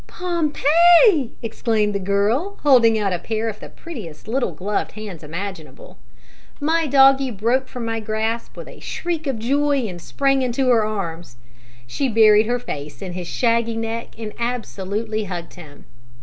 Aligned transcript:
"Pompey!" 0.07 1.33
exclaimed 1.43 1.93
the 1.93 1.99
girl, 1.99 2.57
holding 2.63 2.97
out 2.97 3.13
a 3.13 3.19
pair 3.19 3.47
of 3.47 3.59
the 3.59 3.69
prettiest 3.69 4.27
little 4.27 4.51
gloved 4.51 4.93
hands 4.93 5.21
imaginable. 5.21 5.99
My 6.59 6.87
doggie 6.87 7.29
broke 7.29 7.67
from 7.67 7.85
my 7.85 7.99
grasp 7.99 8.57
with 8.57 8.67
a 8.67 8.79
shriek 8.79 9.27
of 9.27 9.37
joy, 9.37 9.85
and 9.87 10.01
sprang 10.01 10.41
into 10.41 10.69
her 10.69 10.83
arms. 10.83 11.35
She 11.85 12.09
buried 12.09 12.47
her 12.47 12.57
face 12.57 13.03
in 13.03 13.13
his 13.13 13.27
shaggy 13.27 13.77
neck 13.77 14.15
and 14.17 14.33
absolutely 14.39 15.25
hugged 15.25 15.53
him. 15.53 15.85